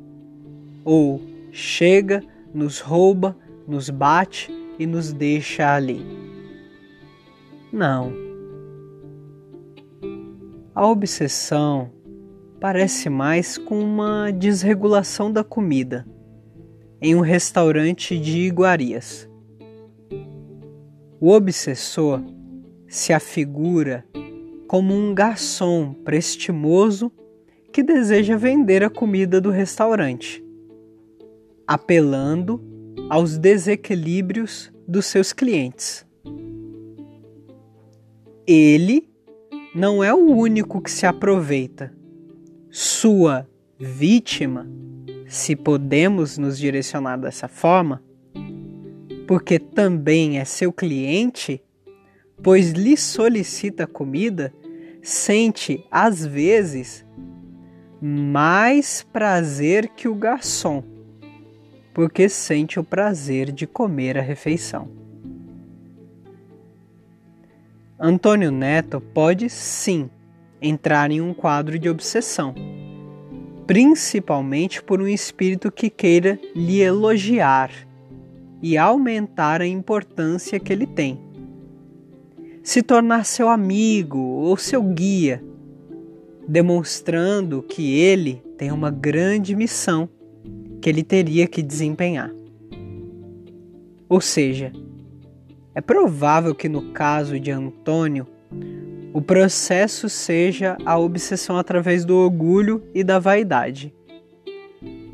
ou 0.83 1.21
chega, 1.51 2.23
nos 2.53 2.79
rouba, 2.79 3.37
nos 3.67 3.89
bate 3.89 4.51
e 4.79 4.87
nos 4.87 5.13
deixa 5.13 5.75
ali. 5.75 6.30
Não. 7.71 8.13
A 10.75 10.87
obsessão 10.87 11.89
parece 12.59 13.09
mais 13.09 13.57
com 13.57 13.79
uma 13.79 14.31
desregulação 14.31 15.31
da 15.31 15.43
comida 15.43 16.05
em 17.01 17.15
um 17.15 17.21
restaurante 17.21 18.17
de 18.17 18.39
iguarias. 18.39 19.27
O 21.19 21.31
obsessor 21.31 22.21
se 22.87 23.13
afigura 23.13 24.05
como 24.67 24.93
um 24.93 25.13
garçom 25.13 25.93
prestimoso 25.93 27.11
que 27.71 27.81
deseja 27.81 28.35
vender 28.35 28.83
a 28.83 28.89
comida 28.89 29.39
do 29.39 29.49
restaurante, 29.49 30.43
apelando 31.65 32.61
aos 33.09 33.37
desequilíbrios 33.37 34.71
dos 34.87 35.05
seus 35.05 35.31
clientes. 35.33 36.05
Ele 38.53 39.09
não 39.73 40.03
é 40.03 40.13
o 40.13 40.17
único 40.17 40.81
que 40.81 40.91
se 40.91 41.05
aproveita. 41.05 41.93
Sua 42.69 43.47
vítima, 43.79 44.69
se 45.25 45.55
podemos 45.55 46.37
nos 46.37 46.57
direcionar 46.57 47.15
dessa 47.15 47.47
forma, 47.47 48.03
porque 49.25 49.57
também 49.57 50.37
é 50.37 50.43
seu 50.43 50.73
cliente, 50.73 51.63
pois 52.43 52.71
lhe 52.71 52.97
solicita 52.97 53.87
comida, 53.87 54.53
sente 55.01 55.85
às 55.89 56.25
vezes 56.25 57.05
mais 58.01 59.01
prazer 59.13 59.87
que 59.95 60.09
o 60.09 60.15
garçom, 60.15 60.83
porque 61.93 62.27
sente 62.27 62.77
o 62.77 62.83
prazer 62.83 63.49
de 63.49 63.65
comer 63.65 64.17
a 64.17 64.21
refeição. 64.21 65.00
Antônio 68.03 68.49
Neto 68.49 68.99
pode 68.99 69.47
sim 69.47 70.09
entrar 70.59 71.11
em 71.11 71.21
um 71.21 71.35
quadro 71.35 71.77
de 71.77 71.87
obsessão, 71.87 72.55
principalmente 73.67 74.81
por 74.81 74.99
um 74.99 75.07
espírito 75.07 75.71
que 75.71 75.87
queira 75.87 76.39
lhe 76.55 76.81
elogiar 76.81 77.69
e 78.59 78.75
aumentar 78.75 79.61
a 79.61 79.67
importância 79.67 80.59
que 80.59 80.73
ele 80.73 80.87
tem. 80.87 81.19
Se 82.63 82.81
tornar 82.81 83.23
seu 83.23 83.47
amigo 83.47 84.17
ou 84.17 84.57
seu 84.57 84.81
guia 84.81 85.43
demonstrando 86.47 87.61
que 87.61 87.99
ele 87.99 88.41
tem 88.57 88.71
uma 88.71 88.89
grande 88.89 89.55
missão 89.55 90.09
que 90.81 90.89
ele 90.89 91.03
teria 91.03 91.45
que 91.45 91.61
desempenhar. 91.61 92.31
Ou 94.09 94.19
seja, 94.19 94.71
é 95.73 95.81
provável 95.81 96.53
que 96.53 96.67
no 96.67 96.91
caso 96.91 97.39
de 97.39 97.51
Antônio, 97.51 98.27
o 99.13 99.21
processo 99.21 100.09
seja 100.09 100.77
a 100.85 100.97
obsessão 100.97 101.57
através 101.57 102.05
do 102.05 102.15
orgulho 102.15 102.83
e 102.93 103.03
da 103.03 103.19
vaidade, 103.19 103.93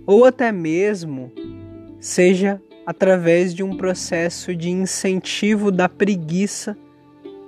ou 0.06 0.26
até 0.26 0.52
mesmo 0.52 1.32
seja 2.00 2.62
através 2.86 3.54
de 3.54 3.64
um 3.64 3.76
processo 3.76 4.56
de 4.56 4.70
incentivo 4.70 5.72
da 5.72 5.90
preguiça 5.90 6.78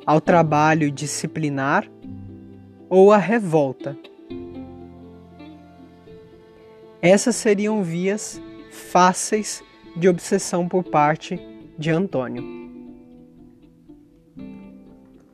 ao 0.06 0.20
trabalho 0.20 0.92
disciplinar 0.92 1.90
ou 2.90 3.12
a 3.12 3.18
revolta. 3.18 3.98
Essas 7.02 7.36
seriam 7.36 7.82
vias 7.84 8.42
fáceis 8.72 9.64
de 9.96 10.10
obsessão 10.10 10.68
por 10.68 10.84
parte 10.84 11.40
de 11.78 11.90
Antônio. 11.90 12.59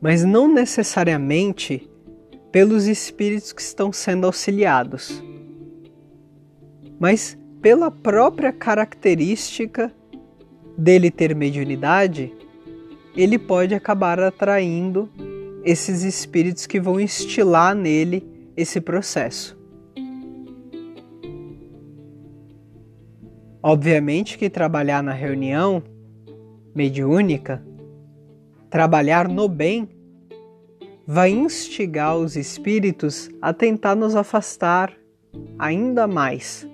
Mas 0.05 0.23
não 0.23 0.47
necessariamente 0.47 1.89
pelos 2.51 2.85
espíritos 2.85 3.51
que 3.51 3.59
estão 3.59 3.91
sendo 3.91 4.27
auxiliados, 4.27 5.19
mas 6.99 7.35
pela 7.59 7.89
própria 7.89 8.53
característica 8.53 9.91
dele 10.77 11.09
ter 11.09 11.33
mediunidade, 11.35 12.31
ele 13.17 13.39
pode 13.39 13.73
acabar 13.73 14.19
atraindo 14.19 15.09
esses 15.63 16.03
espíritos 16.03 16.67
que 16.67 16.79
vão 16.79 16.99
estilar 16.99 17.73
nele 17.73 18.23
esse 18.55 18.79
processo. 18.79 19.57
Obviamente 23.59 24.37
que 24.37 24.51
trabalhar 24.51 25.01
na 25.01 25.13
reunião 25.13 25.81
mediúnica, 26.75 27.65
trabalhar 28.69 29.27
no 29.27 29.47
bem, 29.47 29.94
vai 31.05 31.29
instigar 31.29 32.17
os 32.17 32.35
espíritos 32.35 33.29
a 33.41 33.53
tentar 33.53 33.95
nos 33.95 34.15
afastar 34.15 34.91
ainda 35.59 36.07
mais. 36.07 36.67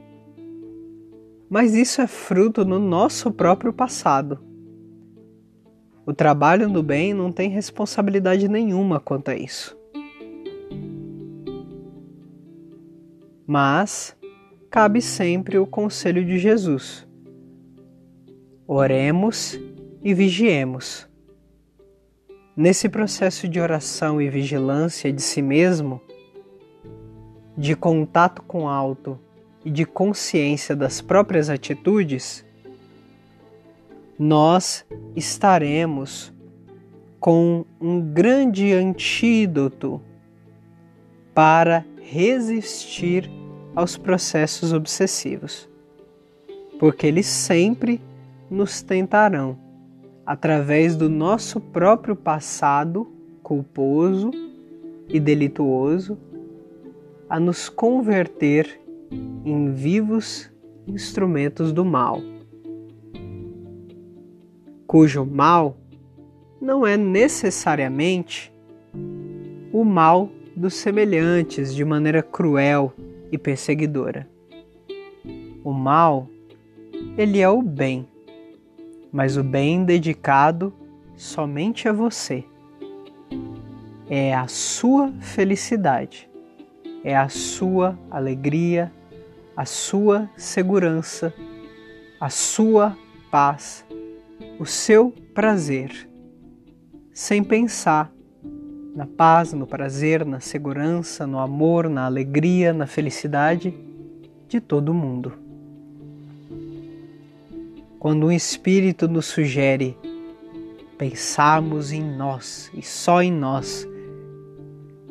Mas 1.49 1.73
isso 1.73 2.01
é 2.01 2.07
fruto 2.07 2.63
no 2.63 2.79
nosso 2.79 3.29
próprio 3.29 3.73
passado. 3.73 4.39
O 6.05 6.13
trabalho 6.13 6.69
no 6.69 6.81
bem 6.81 7.13
não 7.13 7.31
tem 7.31 7.49
responsabilidade 7.49 8.47
nenhuma 8.47 8.99
quanto 8.99 9.29
a 9.29 9.35
isso. 9.35 9.77
Mas 13.45 14.15
cabe 14.69 15.01
sempre 15.01 15.57
o 15.57 15.67
conselho 15.67 16.23
de 16.23 16.39
Jesus. 16.39 17.05
Oremos 18.65 19.59
e 20.01 20.13
vigiemos. 20.13 21.10
Nesse 22.61 22.87
processo 22.87 23.47
de 23.47 23.59
oração 23.59 24.21
e 24.21 24.29
vigilância 24.29 25.11
de 25.11 25.19
si 25.19 25.41
mesmo, 25.41 25.99
de 27.57 27.75
contato 27.75 28.43
com 28.43 28.65
o 28.65 28.67
alto 28.67 29.19
e 29.65 29.71
de 29.71 29.83
consciência 29.83 30.75
das 30.75 31.01
próprias 31.01 31.49
atitudes, 31.49 32.45
nós 34.19 34.85
estaremos 35.15 36.31
com 37.19 37.65
um 37.81 37.99
grande 37.99 38.71
antídoto 38.73 39.99
para 41.33 41.83
resistir 41.99 43.27
aos 43.75 43.97
processos 43.97 44.71
obsessivos, 44.71 45.67
porque 46.79 47.07
eles 47.07 47.25
sempre 47.25 47.99
nos 48.51 48.83
tentarão, 48.83 49.57
através 50.25 50.95
do 50.95 51.09
nosso 51.09 51.59
próprio 51.59 52.15
passado 52.15 53.11
culposo 53.41 54.31
e 55.09 55.19
delituoso, 55.19 56.17
a 57.29 57.39
nos 57.39 57.69
converter 57.69 58.79
em 59.45 59.71
vivos 59.71 60.51
instrumentos 60.87 61.71
do 61.73 61.83
mal 61.83 62.21
cujo 64.91 65.25
mal 65.25 65.77
não 66.61 66.85
é 66.85 66.97
necessariamente 66.97 68.53
o 69.71 69.85
mal 69.85 70.29
dos 70.53 70.73
semelhantes 70.73 71.73
de 71.73 71.85
maneira 71.85 72.21
cruel 72.21 72.91
e 73.31 73.37
perseguidora. 73.37 74.27
O 75.63 75.71
mal, 75.71 76.27
ele 77.17 77.39
é 77.39 77.47
o 77.47 77.61
bem, 77.61 78.05
mas 79.11 79.37
o 79.37 79.43
bem 79.43 79.83
dedicado 79.83 80.73
somente 81.15 81.87
a 81.87 81.93
você. 81.93 82.43
É 84.09 84.33
a 84.33 84.47
sua 84.47 85.11
felicidade, 85.19 86.29
é 87.03 87.15
a 87.15 87.29
sua 87.29 87.97
alegria, 88.09 88.91
a 89.55 89.65
sua 89.65 90.29
segurança, 90.35 91.33
a 92.19 92.29
sua 92.29 92.97
paz 93.29 93.85
o 94.61 94.65
seu 94.65 95.11
prazer, 95.33 96.07
sem 97.11 97.43
pensar 97.43 98.11
na 98.95 99.07
paz, 99.07 99.53
no 99.53 99.65
prazer, 99.65 100.23
na 100.23 100.39
segurança, 100.39 101.25
no 101.25 101.39
amor, 101.39 101.89
na 101.89 102.05
alegria, 102.05 102.71
na 102.71 102.85
felicidade 102.85 103.73
de 104.47 104.61
todo 104.61 104.93
mundo. 104.93 105.33
Quando 108.01 108.25
um 108.25 108.31
espírito 108.31 109.07
nos 109.07 109.27
sugere 109.27 109.95
pensarmos 110.97 111.91
em 111.91 112.01
nós 112.01 112.71
e 112.73 112.81
só 112.81 113.21
em 113.21 113.31
nós 113.31 113.87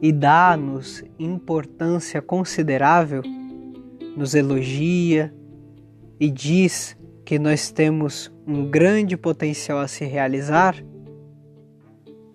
e 0.03 0.11
dá-nos 0.11 1.05
importância 1.17 2.21
considerável, 2.21 3.23
nos 4.17 4.35
elogia 4.35 5.33
e 6.19 6.29
diz 6.29 6.99
que 7.25 7.39
nós 7.39 7.71
temos 7.71 8.29
um 8.45 8.69
grande 8.69 9.17
potencial 9.17 9.79
a 9.79 9.87
se 9.87 10.05
realizar, 10.05 10.75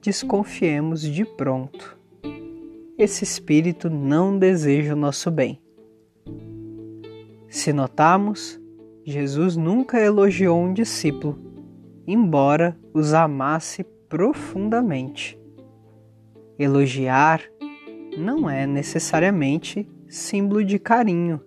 desconfiemos 0.02 1.02
de 1.02 1.26
pronto. 1.26 1.98
Esse 2.98 3.26
espírito 3.26 3.90
não 3.90 4.40
deseja 4.40 4.94
o 4.94 4.98
nosso 4.98 5.30
bem. 5.30 5.60
Se 7.50 7.74
notarmos, 7.74 8.58
Jesus 9.08 9.56
nunca 9.56 10.00
elogiou 10.00 10.60
um 10.60 10.74
discípulo, 10.74 11.38
embora 12.08 12.76
os 12.92 13.14
amasse 13.14 13.84
profundamente. 14.10 15.40
Elogiar 16.58 17.40
não 18.18 18.50
é 18.50 18.66
necessariamente 18.66 19.88
símbolo 20.08 20.66
de 20.66 20.80
carinho, 20.80 21.40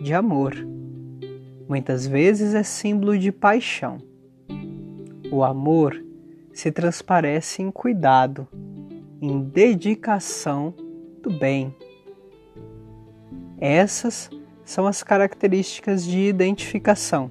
de 0.00 0.14
amor. 0.14 0.54
Muitas 1.68 2.06
vezes 2.06 2.54
é 2.54 2.62
símbolo 2.62 3.18
de 3.18 3.32
paixão. 3.32 3.98
O 5.32 5.42
amor 5.42 6.00
se 6.52 6.70
transparece 6.70 7.60
em 7.60 7.72
cuidado, 7.72 8.46
em 9.20 9.42
dedicação 9.42 10.72
do 11.20 11.30
bem. 11.30 11.74
Essas 13.58 14.30
são 14.70 14.86
as 14.86 15.02
características 15.02 16.04
de 16.04 16.20
identificação, 16.28 17.28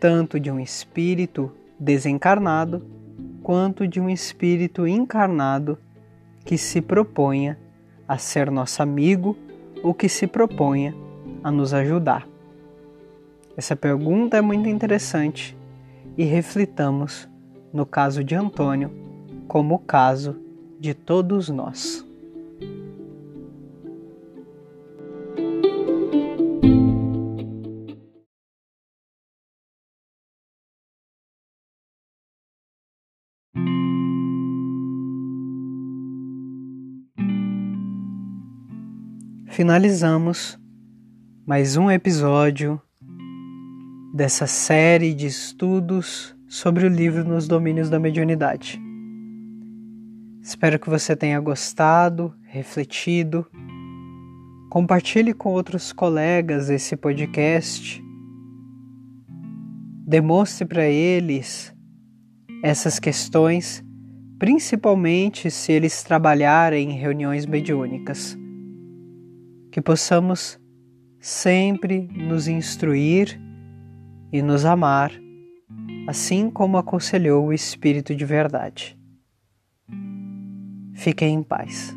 tanto 0.00 0.40
de 0.40 0.50
um 0.50 0.58
espírito 0.58 1.52
desencarnado 1.78 2.84
quanto 3.40 3.86
de 3.86 4.00
um 4.00 4.10
espírito 4.10 4.84
encarnado 4.84 5.78
que 6.44 6.58
se 6.58 6.80
proponha 6.80 7.56
a 8.08 8.18
ser 8.18 8.50
nosso 8.50 8.82
amigo 8.82 9.36
ou 9.80 9.94
que 9.94 10.08
se 10.08 10.26
proponha 10.26 10.92
a 11.44 11.52
nos 11.52 11.72
ajudar. 11.72 12.26
Essa 13.56 13.76
pergunta 13.76 14.36
é 14.36 14.40
muito 14.40 14.68
interessante 14.68 15.56
e 16.18 16.24
reflitamos 16.24 17.28
no 17.72 17.86
caso 17.86 18.24
de 18.24 18.34
Antônio 18.34 18.90
como 19.46 19.76
o 19.76 19.78
caso 19.78 20.36
de 20.80 20.94
todos 20.94 21.48
nós. 21.48 22.04
Finalizamos 39.60 40.58
mais 41.46 41.76
um 41.76 41.90
episódio 41.90 42.80
dessa 44.14 44.46
série 44.46 45.12
de 45.12 45.26
estudos 45.26 46.34
sobre 46.48 46.86
o 46.86 46.88
livro 46.88 47.28
Nos 47.28 47.46
Domínios 47.46 47.90
da 47.90 48.00
Mediunidade. 48.00 48.80
Espero 50.40 50.78
que 50.78 50.88
você 50.88 51.14
tenha 51.14 51.38
gostado, 51.40 52.32
refletido. 52.46 53.46
Compartilhe 54.70 55.34
com 55.34 55.50
outros 55.50 55.92
colegas 55.92 56.70
esse 56.70 56.96
podcast. 56.96 58.02
Demonstre 60.06 60.66
para 60.66 60.86
eles 60.86 61.70
essas 62.64 62.98
questões, 62.98 63.84
principalmente 64.38 65.50
se 65.50 65.70
eles 65.70 66.02
trabalharem 66.02 66.92
em 66.92 66.98
reuniões 66.98 67.44
mediúnicas. 67.44 68.39
Que 69.70 69.80
possamos 69.80 70.58
sempre 71.18 72.08
nos 72.12 72.48
instruir 72.48 73.40
e 74.32 74.42
nos 74.42 74.64
amar, 74.64 75.12
assim 76.08 76.50
como 76.50 76.78
aconselhou 76.78 77.46
o 77.46 77.52
Espírito 77.52 78.14
de 78.14 78.24
Verdade. 78.24 78.98
Fiquem 80.94 81.34
em 81.34 81.42
paz. 81.42 81.94